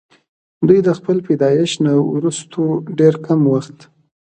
دوي 0.67 0.79
د 0.87 0.89
خپل 0.97 1.17
پيدائش 1.27 1.71
نه 1.85 1.93
وروستو 2.13 2.61
ډېر 2.99 3.13
کم 3.25 3.39
وخت 3.53 3.77